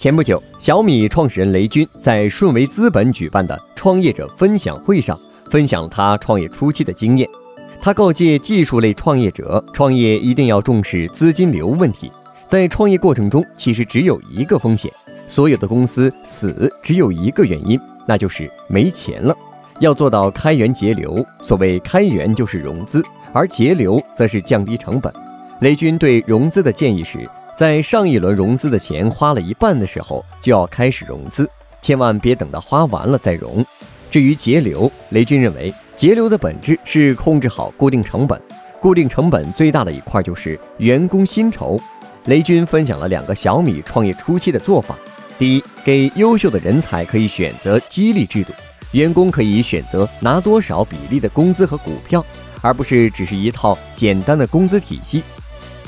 [0.00, 5.18] 前不久，小米创始人雷军在顺为资本举办的创业者分享会上，
[5.50, 7.28] 分享了他创业初期的经验。
[7.80, 12.12] 他告诫技术类创业者，创业一定要重视资金流问题。
[12.48, 14.88] 在创业过程中，其实只有一个风险：
[15.26, 17.76] 所有的公司死只有一个原因，
[18.06, 19.34] 那就是没钱了。
[19.80, 25.12] 要做到开源节流，所谓开源就是融资，而节流则是降低成本。
[25.60, 27.18] 雷军对融资的建议是。
[27.58, 31.50] 在上一轮融资的钱花了一半的时候，就要开始融资，
[31.82, 33.66] 千万别等到花完了再融。
[34.12, 38.40] 至于节流，雷军认为节流的本质是控制好固定成本，
[38.80, 41.76] 固定成本最大的一块就是员工薪酬。
[42.26, 44.94] 雷军分享了两个小米创业初期的做法：
[45.36, 48.52] 第一，给优秀的人才可以选择激励制度，
[48.92, 52.24] 员工可以选择拿多少比例的工资和股票，
[52.62, 55.24] 而不是只是一套简单的工资体系。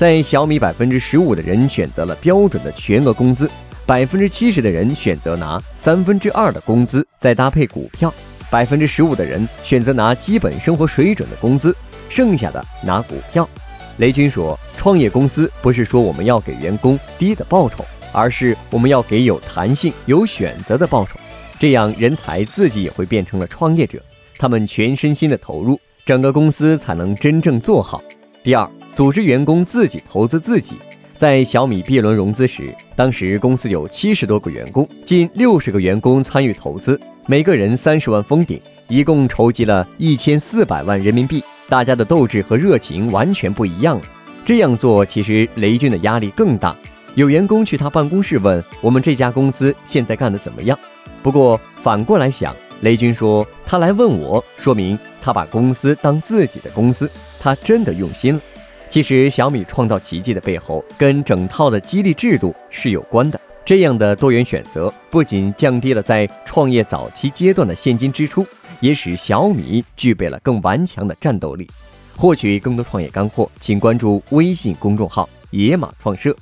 [0.00, 3.50] 在小米，百分之十五的人选择了标准的全额工资，
[3.84, 8.10] 百分之七十的人选择拿三分之二的工资，再搭配股票，
[8.48, 11.76] 百分之十五的人选择拿基本生活水准的工资，
[12.08, 13.46] 剩下的拿股票。
[13.98, 21.20] 雷军说，创业公司不是说我们要给员工低的报酬，而是我们要给有弹性、有选择的报酬，
[21.58, 24.02] 这样人才自己也会变成了创业者，
[24.38, 28.02] 他们全身心的投入，整个公司才能真正做好。
[28.42, 28.66] 第二。
[29.00, 30.74] 组织员工自己投资自己。
[31.16, 41.42] 在小米 B 轮融资时，当时公司有七十多个员工，近六十个员工参与投资，每个人三十万封顶，一共筹集了一千四百万人民币。
[41.66, 44.02] 大家的斗志和热情完全不一样了。
[44.44, 46.76] 这样做其实雷军的压力更大。
[47.14, 50.78] 有员工去他办公室问我们这家公司现在干得怎么样。
[51.22, 58.40] 不过反过来想，雷军说他来问我，说明他把公司当自己的公司，他真的用心了。
[58.90, 63.40] 其实，小米创造奇迹的背后，跟整套的激励制度是有关的。
[63.64, 68.44] 这样的多元选择，不仅降低了在创业早期阶段的现金支出，
[68.80, 71.70] 也使小米具备了更顽强的战斗力。
[72.16, 76.36] 获取更多创业干货，请关注微信公众号“野马创社”。